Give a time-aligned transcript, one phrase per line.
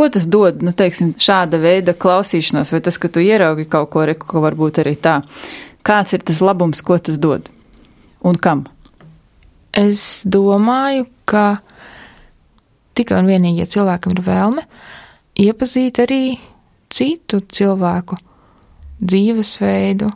[0.00, 4.06] Ko tas dod, nu, teiksim, šāda veida klausīšanās, vai tas, ka tu ieraugi kaut ko,
[4.08, 5.18] reku, ka varbūt arī tā.
[5.84, 7.50] Kāds ir tas labums, ko tas dod?
[8.24, 8.62] Un kam?
[9.76, 11.60] Es domāju, ka
[12.96, 14.64] tikai un vienīgi, ja cilvēkam ir vēlme,
[15.44, 16.22] iepazīt arī
[16.88, 18.16] citu cilvēku
[19.04, 20.08] dzīvesveidu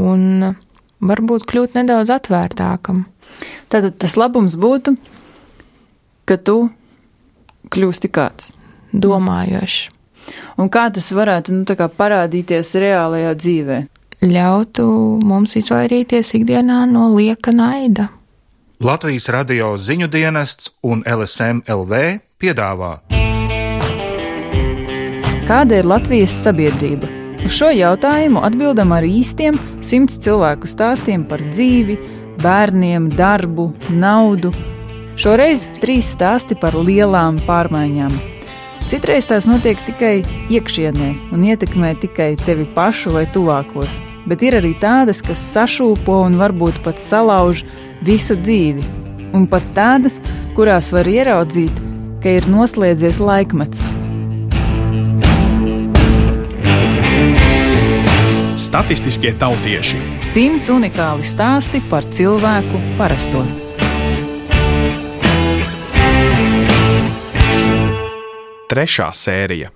[0.00, 0.54] un
[0.98, 3.04] varbūt kļūt nedaudz atvērtākam.
[3.68, 4.96] Tātad tas labums būtu,
[6.24, 6.62] ka tu
[7.68, 8.54] kļūsti kāds.
[8.92, 9.88] Domājošs.
[10.58, 13.78] Un kā tas varētu nu, kā parādīties reālajā dzīvē?
[14.18, 14.84] Ļautu
[15.22, 18.08] mums izvairīties ikdienā no lieka naida.
[18.82, 22.98] Latvijas radio ziņu dienests un LSM LV piedāvā.
[25.48, 27.08] Kāda ir Latvijas sabiedrība?
[27.46, 31.96] Uz šo jautājumu atbildam ar īstiem simts cilvēku stāstiem par dzīvi,
[32.42, 34.52] bērniem, darbu, naudu.
[35.18, 38.37] Šoreiz trīs stāsti par lielām pārmaiņām.
[38.88, 44.70] Citreiz tās notiek tikai iekšienē un ietekmē tikai tevi pašu vai tuvākos, bet ir arī
[44.80, 47.66] tādas, kas sašūpo un varbūt pat salauž
[48.00, 48.86] visu dzīvi,
[49.36, 50.16] un pat tādas,
[50.56, 51.84] kurās var ieraudzīt,
[52.24, 53.84] ka ir noslēdzies laikmets.
[58.56, 60.00] Statistiskie tautieši.
[60.24, 63.44] Simts unikāli stāsti par cilvēku parasto.
[68.68, 69.72] Trešā sērija.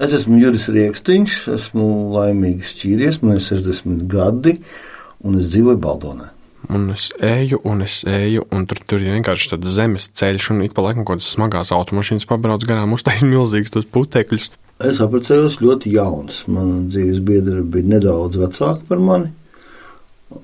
[0.00, 4.54] Es esmu Juris Rieksniņš, esmu laimīgi šķīries, man ir 60 gadi,
[5.22, 6.30] un es dzīvoju Baldonē.
[6.70, 10.64] Un es eju, un es eju, un tur, tur ir vienkārši tāds zemes ceļš, un
[10.66, 14.50] ik pa laikam kaut kādas smagās automašīnas pabrauc garām, uztais milzīgus tos putekļus.
[14.90, 16.44] Es apprecējos ļoti jauns.
[16.48, 19.32] Mana dzīves biedra bija nedaudz vecāka par mani.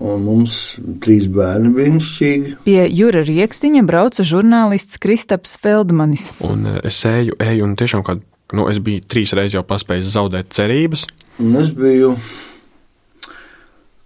[0.07, 0.57] Un mums
[1.03, 2.55] trīs bērni brīnišķīgi.
[2.67, 6.31] Pie Jūra Rieksniņa brauca žurnālists Kristaps Feldmanis.
[6.47, 8.19] Un eh, es eju, eju, un tiešām kā,
[8.55, 11.07] nu, es biju trīs reizes jau paspējis zaudēt cerības.
[11.43, 12.15] Un es biju,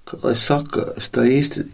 [0.08, 1.66] kā lai saka, es tā īsti.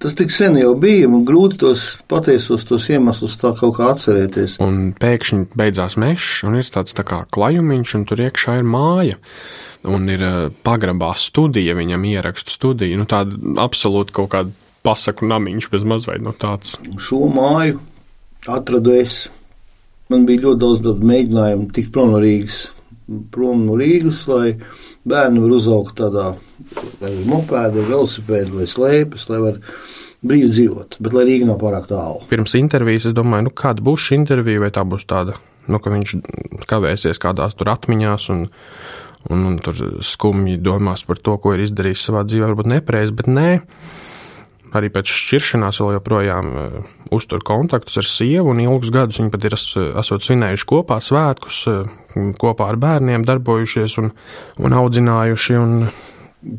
[0.00, 4.54] Tas tik sen jau bija, man grūti tos patiesos tos iemeslus tā kaut kā atcerēties.
[4.64, 9.18] Un pēkšņi beidzās mežs, un ir tāds tā kā klajumiņš, un tur iekšā ir māja
[9.88, 13.00] un ir eh, pagrabā studija, viņam ierakstu studiju.
[13.00, 14.52] Nu, tāda absolūti kaut kāda
[14.86, 16.76] pasaku namiņš, bez mazliet no tāds.
[17.00, 17.80] Šo māju
[18.48, 19.26] atradu es.
[20.10, 22.70] Man bija ļoti daudz, daudz mēģinājumu tikt prom no Rīgas,
[23.30, 24.56] prom no Rīgas, lai
[25.06, 26.32] bērni var uzaugt tādā
[27.28, 29.60] mopēdā, velosipēdā, lai slēpjas, lai var
[30.26, 32.24] brīvi dzīvot, bet lai Rīga nav pārāk tālu.
[32.32, 35.38] Pirms intervijas es domāju, nu, kāda būs šī intervija, vai tā būs tāda,
[35.70, 36.16] nu, ka viņš
[36.68, 38.48] kavēsies kādās tur atmiņās un,
[39.28, 43.28] un, un tur skumji domās par to, ko ir izdarījis savā dzīvē, varbūt nepareizi, bet
[43.28, 43.50] nē.
[44.76, 49.46] Arī pēc šķiršanās vēl joprojām uh, uztur kontaktus ar sievu, un ilgus gadus viņi pat
[49.48, 51.90] ir esot svinējuši kopā svētkus, uh,
[52.38, 54.12] kopā ar bērniem darbojušies un,
[54.62, 55.58] un audzinājuši.
[55.58, 55.90] Un...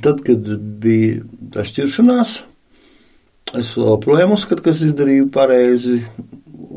[0.03, 0.51] Tad, kad
[0.83, 1.21] bija
[1.55, 2.35] tā šķiršanās,
[3.61, 6.01] es joprojām uzskatu, ka es izdarīju pareizi,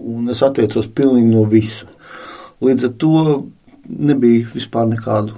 [0.05, 1.91] un es attiecos pilnīgi no visa.
[2.63, 3.17] Līdz ar to
[3.91, 5.35] nebija vispār nekādu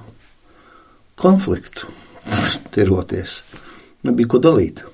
[1.20, 1.88] konfliktu,
[2.74, 3.40] tīroties.
[4.06, 4.84] Nebija ko dalīt.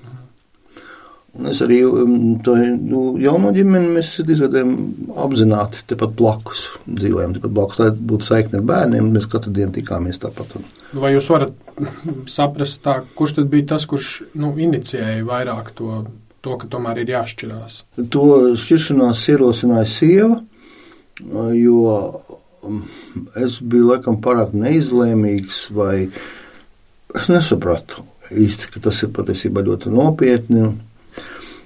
[1.33, 4.73] Un es arī um, to nu, jauno ģimeni mēs izveidojam
[5.17, 9.07] apzināti tepat blakus, dzīvojam tepat blakus, lai būtu saikne ar bērniem.
[9.15, 10.53] Mēs katru dienu tikāmies tāpat.
[10.59, 10.67] Un...
[11.01, 11.55] Vai jūs varat
[12.35, 16.03] saprast, tā, kurš tad bija tas, kurš nu, inicijēja vairāk to,
[16.45, 17.81] to, ka tomēr ir jāšķirās?
[18.13, 20.37] To šķiršanās ierosināja sieva,
[21.57, 21.81] jo
[23.39, 26.07] es biju laikam pārāk neizlēmīgs, vai
[27.15, 30.71] es nesapratu īsti, ka tas ir patiesībā ļoti nopietni.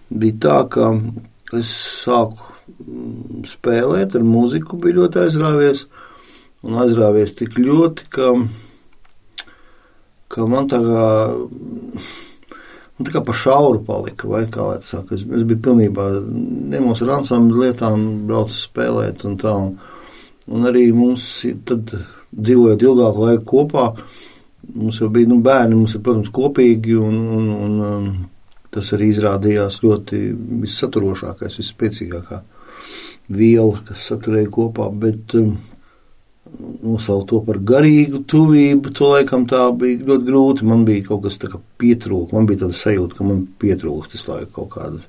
[0.08, 0.92] Bija tā, ka
[1.58, 1.72] es
[2.04, 5.86] sāku mm, spēlēt ar mūziku, bija ļoti aizrāvies,
[6.68, 8.32] un aizrāvies tik ļoti, ka,
[10.34, 11.04] ka man tā kā.
[12.98, 16.08] Un tā kā pa šauru palika, vai kā lai saka, es, es biju pilnībā
[16.72, 19.54] nemos ar ansambļu lietām, braucu spēlēt un tā.
[19.54, 19.76] Un,
[20.48, 21.28] Un arī mums,
[21.68, 21.92] tad,
[22.32, 23.88] dzīvojot ilgāku laiku kopā,
[24.74, 28.12] mums jau bija nu, bērni, mums ir, protams, kopīgi, un, un, un um,
[28.74, 30.22] tas arī izrādījās ļoti
[30.64, 32.44] vissaturošākais, visspēcīgākā
[33.36, 34.92] viela, kas saturēja kopā.
[35.06, 35.58] Bet, um,
[36.58, 40.68] Nosaukt to par garīgu tuvību, to laikam tā bija ļoti grūti.
[40.70, 44.54] Man bija kaut kas tāds pietrūkst, man bija tāda sajūta, ka man pietrūkst tas laikam
[44.56, 45.04] kaut kādas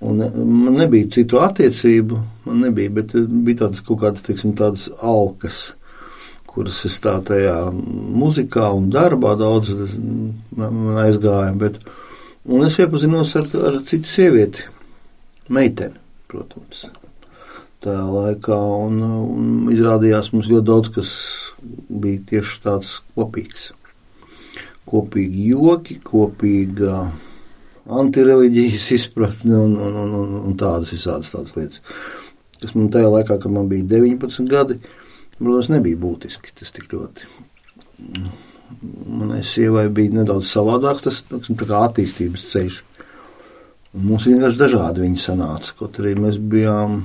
[0.00, 4.54] Un eh, man nebija citu attiecību, man nebija, bet eh, bija tādas kaut kādas, teiksim,
[4.58, 5.72] tādas alkas,
[6.48, 9.72] kuras es tā tajā muzikā un darbā daudz
[10.58, 11.50] man aizgāja.
[11.58, 11.80] Bet,
[12.46, 14.68] un es iepazinos ar, ar citu sievieti,
[15.50, 15.98] meiteni,
[16.30, 16.86] protams.
[17.82, 18.56] tajā laikā.
[18.86, 21.10] Un, un izrādījās mums ļoti daudz, kas
[21.88, 23.72] bija tieši tāds kopīgs.
[24.88, 27.10] Kopīgi joki, kopīga
[27.88, 31.82] antireliģijas izpratne un, un, un, un, un tādas visādas tādas lietas.
[32.58, 34.78] Kas man tajā laikā, kad man bija 19 gadi,
[35.38, 37.28] protams, nebija būtiski tas tik ļoti.
[39.08, 42.82] Manai sievai bija nedaudz savādāks tas taksim, attīstības ceļš.
[43.96, 47.00] Un mums vienkārši dažādi viņi sanāca, kaut arī mēs bijām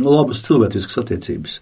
[0.00, 1.60] labas cilvēciskas attiecības.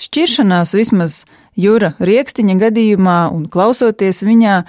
[0.00, 1.22] Šķiršanās vismaz
[1.60, 4.60] Jūra Rieksniņa gadījumā un klausoties viņā,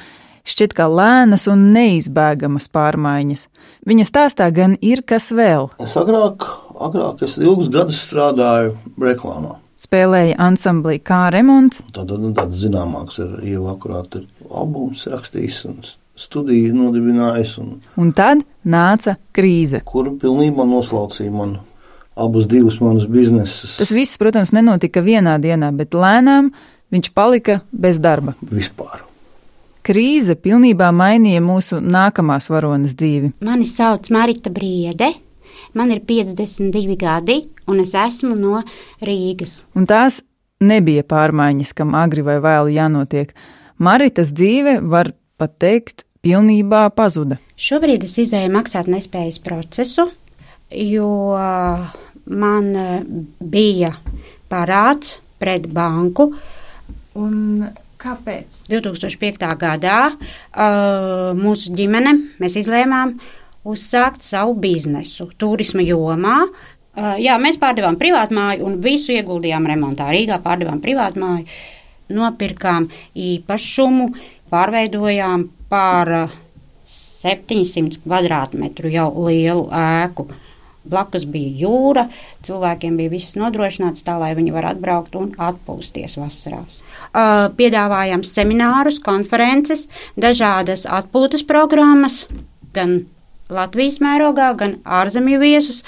[0.47, 3.47] šķiet kā lēnas un neizbēgamas pārmaiņas.
[3.87, 5.71] Viņa stāstā gan ir kas vēl.
[5.81, 6.45] Es agrāk,
[6.77, 9.57] agrāk es ilgus gadus strādāju reklāmā.
[9.81, 11.81] Spēlēja ansamblī kā remonts.
[11.89, 15.81] Tātad nu, tāds zināmāks ir jau akurāt ir albums rakstījis un
[16.21, 17.57] studiju nodibinājis.
[17.63, 19.81] Un, un tad nāca krīze.
[19.87, 21.63] Kura pilnībā noslaucīja manu
[22.15, 23.77] abus divus manus biznesus.
[23.79, 26.51] Tas viss, protams, nenotika vienā dienā, bet lēnām
[26.93, 28.35] viņš palika bez darba.
[28.51, 29.10] Vispār.
[29.81, 33.31] Krīze pilnībā mainīja mūsu nākamās varonas dzīvi.
[33.41, 35.09] Mani sauc Marita Briede.
[35.73, 37.39] Man ir 52 gadi,
[37.71, 38.61] un es esmu no
[39.01, 39.61] Rīgas.
[39.73, 40.19] Un tās
[40.61, 43.33] nebija pārmaiņas, kam agri vai vēlu jānotiek.
[43.81, 47.39] Maritas dzīve, var pat teikt, pilnībā pazuda.
[47.57, 50.11] Šobrīd es izēju maksāt nespējas procesu,
[50.69, 51.11] jo
[52.29, 52.73] man
[53.39, 53.95] bija
[54.51, 56.29] parāds pret banku.
[57.17, 57.65] Un
[58.01, 58.63] kāpēc?
[58.71, 59.45] 2005.
[59.61, 63.15] gadā uh, mūsu ģimene mēs izlēmām
[63.67, 66.41] uzsākt savu biznesu turisma jomā.
[66.91, 70.09] Uh, jā, mēs pārdevām privātmāju un visu ieguldījām remontā.
[70.11, 71.47] Rīgā pārdevām privātmāju,
[72.11, 74.09] nopirkām īpašumu,
[74.51, 76.11] pārveidojām par
[76.91, 80.27] 700 kvadrātmetru jau lielu ēku.
[80.81, 82.07] Blakus bija jūra,
[82.45, 86.81] cilvēkiem bija viss nodrošināts tā, lai viņi var atbraukt un atpūsties vasarās.
[87.11, 89.87] Uh, piedāvājām seminārus, konferences,
[90.17, 92.23] dažādas atpūtas programmas,
[92.73, 93.03] gan
[93.51, 95.81] Latvijas mērogā, gan ārzemju viesus.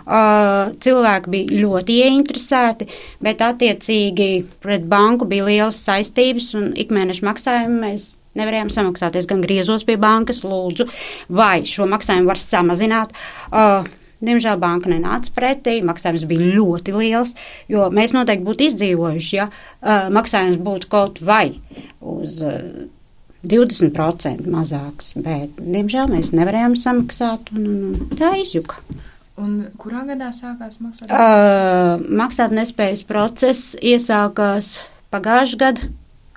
[0.00, 2.88] Uh, cilvēki bija ļoti ieinteresēti,
[3.22, 4.30] bet attiecīgi
[4.64, 9.18] pret banku bija lielas saistības un ikmēneša maksājumu mēs nevarējām samaksāt.
[9.20, 10.88] Es gan griezos pie bankas, lūdzu,
[11.34, 13.14] vai šo maksājumu var samazināt.
[13.50, 13.84] Uh,
[14.20, 17.34] Diemžēl banka nenāca pretī, maksājums bija ļoti liels,
[17.72, 21.54] jo mēs noteikti būtu izdzīvojuši, ja uh, maksājums būtu kaut vai
[22.04, 22.84] uz uh,
[23.46, 28.82] 20% mazāks, bet, diemžēl, mēs nevarējām samaksāt, un, un, un tā izjuka.
[29.40, 31.08] Un kurā gadā sākās maksāt?
[31.08, 34.82] Uh, maksāt nespējas process iesākās
[35.14, 35.88] pagājušā gada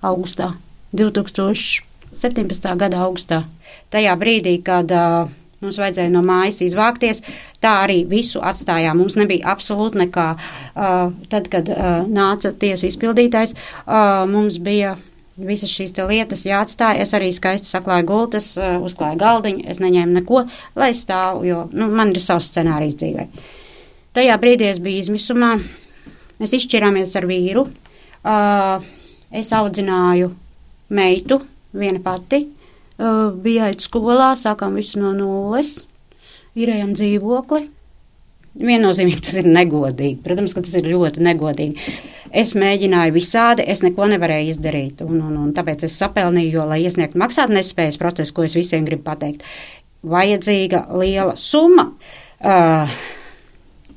[0.07, 0.53] augustā,
[0.95, 2.71] 2017.
[2.79, 3.43] gada augustā.
[3.91, 5.27] Tajā brīdī, kad uh,
[5.63, 7.23] Mums vajadzēja no mājas izvākties.
[7.63, 8.99] Tā arī visu atstājām.
[8.99, 10.27] Mums nebija absolūti nekā.
[10.73, 14.97] Uh, tad, kad uh, nāca tiesu izpildītājs, uh, mums bija
[15.37, 17.01] visas šīs lietas jāatstāj.
[17.01, 19.65] Es arī skaisti saklāju gultas, uh, uzklāju galdiņu.
[19.71, 20.45] Es neņēmu neko,
[20.79, 23.27] lai stāvu, jo nu, man ir savs scenārijs dzīvē.
[24.13, 25.55] Tajā brīdī es biju izmisumā.
[26.41, 27.67] Mēs izšķirāmies ar vīru.
[28.23, 28.83] Uh,
[29.33, 30.29] es audzināju
[30.93, 31.39] meitu,
[31.73, 32.43] viena pati.
[33.43, 35.79] Bija aiz skolā, sākām visu no nulles,
[36.53, 37.65] īrējām dzīvokli.
[38.61, 40.19] Viennozīmīgi tas ir negodīgi.
[40.21, 41.87] Protams, ka tas ir ļoti negodīgi.
[42.33, 46.79] Es mēģināju visādi, es neko nevarēju izdarīt, un, un, un tāpēc es sapelnīju, jo, lai
[46.85, 49.45] iesniegtu maksātnespējas procesu, ko es visiem gribu pateikt,
[50.05, 51.91] vajadzīga liela summa.
[52.43, 52.93] Uh,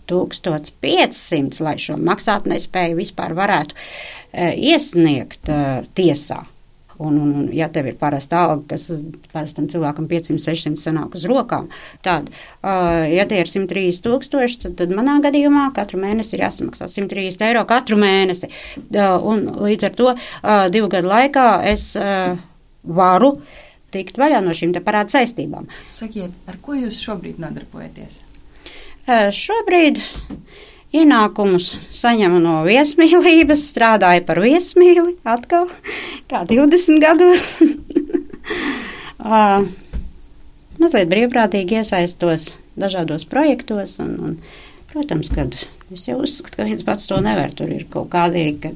[0.06, 6.44] 1500, lai šo maksātnespēju vispār varētu uh, iesniegt uh, tiesā.
[6.99, 8.88] Un, un, un ja tev ir parasta alga, kas
[9.33, 11.69] parastam cilvēkam 500, 600 sanāk uz rokām,
[12.07, 12.31] tad,
[12.62, 17.47] uh, ja tie ir 130 tūkstoši, tad, tad manā gadījumā katru mēnesi ir jāsamaksā 130
[17.49, 18.50] eiro katru mēnesi.
[18.87, 22.37] Uh, un līdz ar to uh, divu gadu laikā es uh,
[22.87, 23.37] varu
[23.95, 25.69] tikt vaļā no šīm parāda saistībām.
[25.93, 28.23] Sakiet, ar ko jūs šobrīd nodarbojaties?
[29.07, 30.00] Uh, šobrīd
[30.97, 35.69] Ienākumus saņemu no viesmīlības, strādāju par viesmīli atkal,
[36.31, 37.49] kā 20 gados.
[39.26, 39.67] uh,
[40.81, 44.38] mazliet brīvprātīgi iesaistos dažādos projektos, un, un
[44.93, 45.57] protams, kad
[45.93, 47.53] es jau uzskatu, ka viens pats to nevar.
[47.57, 48.75] Tur ir kaut kādīgi, ka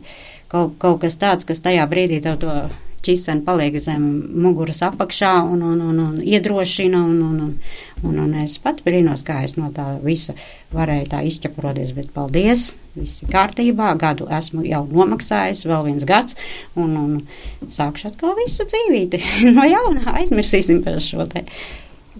[0.51, 2.55] kaut, kaut kas tāds, kas tajā brīdī tev to
[3.05, 4.03] ķiseni paliek zem
[4.45, 7.01] muguras apakšā un, un, un, un iedrošina.
[7.01, 7.55] Un, un, un,
[8.03, 10.35] un, un es pat brīnos, kā es no tā visa
[10.75, 16.39] varēju tā izķeproties, bet paldies, viss ir kārtībā, gadu esmu jau nomaksājis, vēl viens gads,
[16.79, 19.23] un, un sākšu atkal visu dzīvīti
[19.57, 21.47] no jauna, aizmirsīsim par šo te.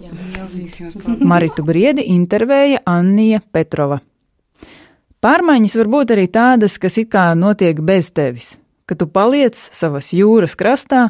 [0.01, 1.27] Jā, milzīgs jums paldies.
[1.31, 4.01] Maritu Briedi intervēja Annija Petrova.
[5.21, 10.11] Pārmaiņas var būt arī tādas, kas it kā notiek bez tevis, ka tu paliec savas
[10.15, 11.09] jūras krastā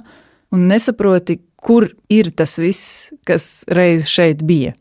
[0.51, 4.73] un nesaproti, kur ir tas viss, kas reiz šeit bija.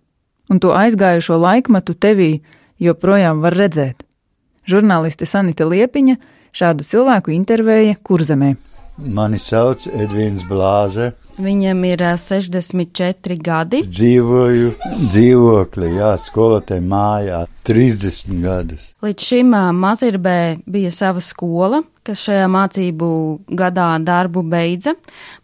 [0.50, 2.40] Un to aizgājušo laikmetu tevī
[2.82, 4.02] joprojām var redzēt.
[4.66, 6.16] Žurnāliste Sanita Liepiņa
[6.56, 8.54] šādu cilvēku intervēja Kurzemē.
[9.00, 11.12] Mani sauc Edvīns Blāze.
[11.40, 13.80] Viņam ir ā, 64 gadi.
[13.88, 14.72] Dzīvoju
[15.06, 17.38] dzīvoklī, jā, skolotāja mājā
[17.70, 18.90] 30 gadus.
[19.04, 23.10] Līdz šim Mazirbē bija sava skola, kas šajā mācību
[23.54, 24.96] gadā darbu beidza.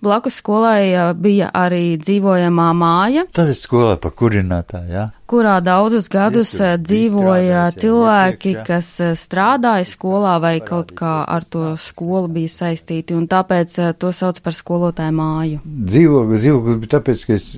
[0.03, 5.05] Blakus skolai bija arī dzīvojamā māja, Tad es skolā pa kurinātāju, jā.
[5.31, 8.67] kurā daudzus gadus biju dzīvoja cilvēki, iepriekš, jā.
[8.67, 14.43] kas strādāja skolā vai kaut kā ar to skolu bija saistīti, un tāpēc to sauc
[14.43, 15.63] par skolotāju māju.
[15.63, 17.51] Dzīvoklis, dzīvoklis bija tāpēc, ka es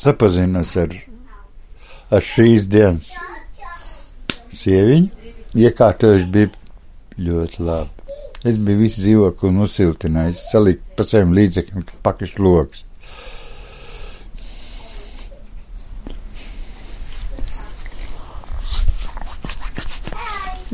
[0.00, 1.00] sapazinos ar,
[2.08, 3.16] ar šīs dienas
[4.62, 5.30] sieviņu.
[5.56, 6.50] Iekārtojuši bija
[7.28, 7.92] ļoti labi.
[8.46, 12.84] Es biju visu dzīvokli nosiltinājis, saliku pa saviem līdzekļiem pakaļ lokus.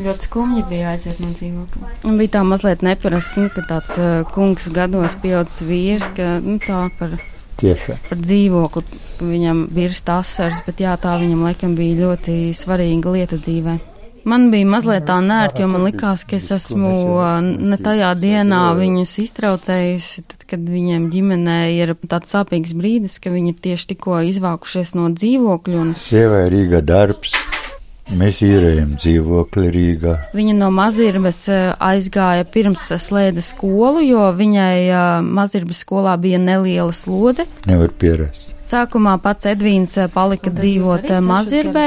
[0.03, 1.89] Ļoti skumji bija aiziet no dzīvokļa.
[2.09, 6.57] Un bija tā mazliet neparasti, nu, ka tāds uh, kungs gados pieaudzis vīrs, ka nu,
[6.65, 7.13] tā par,
[7.63, 8.03] Tiešām.
[8.09, 13.79] par dzīvokli, viņam virst asars, bet jā, tā viņam laikam bija ļoti svarīga lieta dzīvē.
[14.23, 16.93] Man bija mazliet tā nērti, jo man likās, ka es esmu
[17.59, 23.55] ne tajā dienā viņus iztraucējusi, tad, kad viņiem ģimenē ir tāds sāpīgs brīdis, ka viņi
[23.55, 27.35] ir tieši tikko izvākušies no dzīvokļa un Sievai Rīgā darbs.
[28.13, 30.15] Mēs īrējam dzīvokli Rīgā.
[30.37, 36.41] Viņa no Mazirbas eh, aizgāja pirms eh, slēdza skolu, jo viņai eh, Mazirbas skolā bija
[36.43, 37.47] neliela slodze.
[37.71, 38.51] Nevar pierast.
[38.69, 41.87] Sākumā pats Edvīns palika dzīvot Mazirbē.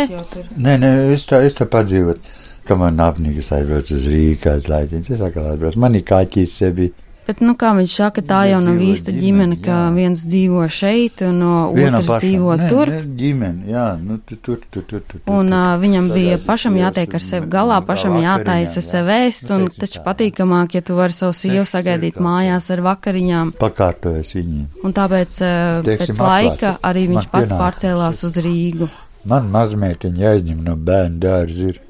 [0.57, 2.33] Nē, nē, es tā, es tā padzīvot.
[2.65, 5.81] Kad man apnīgas aizbrauc uz Rīgā, laiciņš, es atkal aizbraucu.
[5.83, 6.89] Man ir kaķis sevi.
[7.25, 11.23] Bet, nu, kā viņš saka, tā jau nav īsta ģimene, ģimene, ka viens dzīvo šeit
[11.25, 12.19] un no otrs pašam.
[12.21, 12.91] dzīvo Nē, tur.
[12.93, 15.21] nē, ģimene, jā, nu, tu, tur, tur, tur, tur.
[15.25, 15.57] Un tur.
[15.57, 18.85] uh, viņam bija pašam jātiek ar un- sevi un- galā, un pašam jātaisa jā.
[18.91, 22.83] sev ēst, un Nu, teiksim taču patīkamāk, ja tu vari savu sievu sagaidīt mājās ar
[22.85, 23.53] vakariņām.
[23.57, 24.67] Pakārtojas viņiem.
[24.85, 28.89] Un tāpēc uh, pēc laika arī viņš pats pārcēlās uz Rīgu.
[29.25, 31.81] Man mazmeitiņa jāizņem no bērnu dārza ir,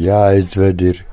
[0.00, 1.04] jāizved ir.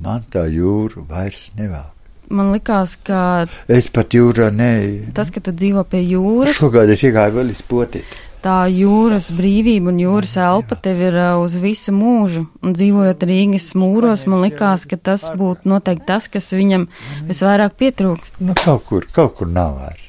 [0.00, 1.91] Man tā jūra vairs nevēl.
[2.32, 5.12] Man likās, ka Es pat jūrā neeju.
[5.14, 8.04] tas, ka tu dzīvo pie jūras, Šogad es iegāju vēl izpotīt.
[8.42, 12.46] tā jūras brīvība un jūras elpa tev ir uh, uz visu mūžu.
[12.64, 16.88] Un dzīvojot Rīgas mūros, man likās, ka tas būtu noteikti tas, kas viņam
[17.28, 18.40] visvairāk pietrūkst.
[18.42, 20.08] Nu, kaut kur, kaut kur nav vairs.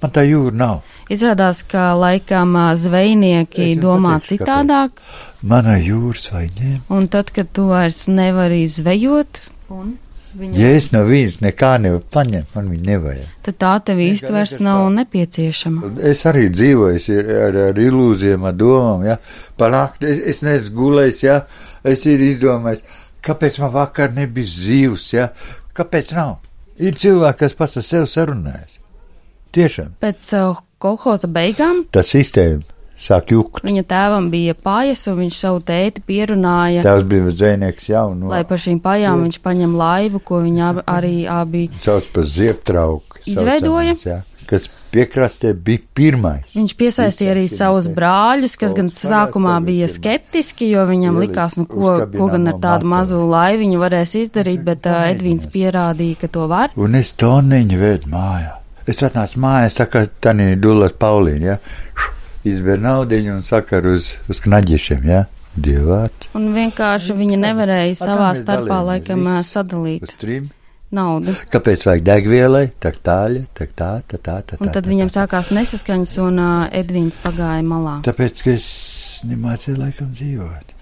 [0.00, 0.80] Man tā jūra nav.
[1.10, 5.02] Izrādās, ka laikam ā, zvejnieki domā pateikšu, citādāk,
[5.42, 6.76] Mana jūras vai ne?
[6.88, 9.42] un tad, kad tu vairs nevari zvejot,
[10.36, 13.30] Ja es no viņas nekā nevaru paņemt, man viņa nevajag.
[13.46, 15.92] tad tā tev īsti vairs nav nepieciešama.
[16.04, 17.16] Es arī dzīvoju
[17.46, 19.16] ar, ar ilūzijām, ar domām, ja.
[19.58, 21.40] Panākt, es, es neesmu gulējis, ja.
[21.86, 22.84] Es ir izdomājis,
[23.24, 25.30] kāpēc man vakar nebija zīvs, ja.
[25.78, 26.38] Kāpēc nav?
[26.78, 28.76] Ir cilvēki, kas pats ar sevi sarunājas.
[29.56, 29.94] Tiešām.
[30.02, 33.62] Pēc uh, kolhoza beigām Tā sistēma sāk jukt.
[33.64, 38.42] viņa tēvam bija pāri, un viņš savu tēti pierunāja, Tās bija zvejnieks jau, nu, lai
[38.48, 41.68] par šīm pajām viņš paņem laivu, ko viņi ab, arī abi.
[41.84, 43.22] sauc par zieptrauku.
[43.28, 43.94] Izveidoja?
[44.06, 46.54] Ja, kas piekrastē bija pirmais.
[46.56, 51.98] Viņš piesaistīja arī savus brāļus, kas gan sākumā bija skeptiski, jo viņam likās, nu, ko,
[52.14, 56.72] ko gan ar tādu mazu laiviņu varēs izdarīt, bet uh, Edvīns pierādīja, ka to var.
[56.76, 58.54] Un es to neņu vēdu mājā.
[58.88, 61.58] Es atnācu mājās, tā kā Tanī Dullas Paulīna, ja?
[62.52, 65.24] Izber naudiņu un sakar uz, uz knaģiešiem, ja?
[65.58, 66.28] Dievāt.
[66.38, 70.44] Un vienkārši viņi nevarēja A, tā savā starpā laikam sadalīt Uz trim.
[70.94, 71.34] naudu.
[71.50, 72.62] Kāpēc vajag degvielai?
[72.78, 74.58] Tak tāļa, tak tā, tā, tā, tā.
[74.60, 75.16] Un tā, tad tā, viņam tā.
[75.18, 77.96] sākās nesaskaņas, un uh, Edvīns pagāja malā.
[78.06, 78.68] Tāpēc, ka es
[79.26, 80.74] nemācīju laikam dzīvot.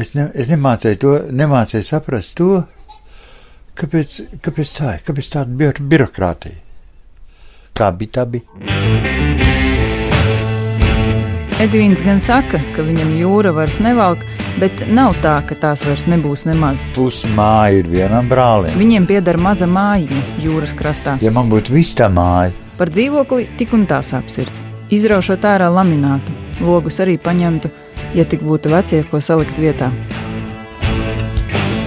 [0.00, 2.62] Es, ne, es nemācīju to, nemācīju saprast to,
[3.80, 6.62] kāpēc, kāpēc tā ir, kāpēc tāda bi birokrātija.
[7.76, 9.59] Kā bija, tā bija.
[11.60, 14.22] Edvīns gan saka, ka viņam jūra vairs nevalk,
[14.56, 16.86] bet nav tā, ka tās vairs nebūs nemaz.
[16.94, 18.72] Pusi māja ir vienam brālim.
[18.80, 21.18] Viņiem pieder maza mājiņa jūras krastā.
[21.20, 24.62] Ja man būtu viss tā māja, Par dzīvokli tik un tā sāp sirds.
[24.88, 26.32] Izraušot ārā laminātu,
[26.64, 27.68] logus arī paņemtu,
[28.16, 29.90] ja tik būtu vecie, ko salikt vietā.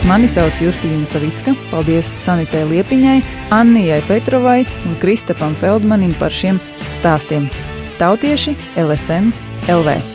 [0.06, 3.24] Mani sauc Justīna Savicka, paldies Sanitē Liepiņai,
[3.58, 6.62] Annijai Petrovai un Kristapam Feldmanim par šiem
[6.94, 7.50] stāstiem.
[7.98, 9.34] Tautieši LSM
[9.68, 10.13] LV.